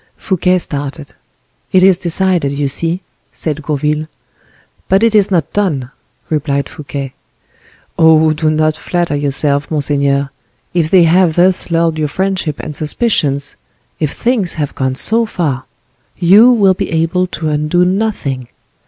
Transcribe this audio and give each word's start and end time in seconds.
Fouquet 0.17 0.57
started. 0.57 1.13
"It 1.71 1.83
is 1.83 1.99
decided, 1.99 2.51
you 2.51 2.67
see," 2.67 3.01
said 3.31 3.61
Gourville. 3.61 4.07
"But 4.89 5.03
it 5.03 5.13
is 5.13 5.29
not 5.29 5.53
done," 5.53 5.91
replied 6.27 6.67
Fouquet. 6.67 7.13
"Oh, 7.99 8.33
do 8.33 8.49
not 8.49 8.75
flatter 8.75 9.15
yourself, 9.15 9.69
monseigneur; 9.69 10.31
if 10.73 10.89
they 10.89 11.03
have 11.03 11.35
thus 11.35 11.69
lulled 11.69 11.99
your 11.99 12.07
friendship 12.07 12.59
and 12.59 12.75
suspicions—if 12.75 14.11
things 14.11 14.53
have 14.53 14.73
gone 14.73 14.95
so 14.95 15.27
far, 15.27 15.65
you 16.17 16.49
will 16.51 16.73
be 16.73 16.89
able 16.89 17.27
to 17.27 17.49
undo 17.49 17.85
nothing." 17.85 18.47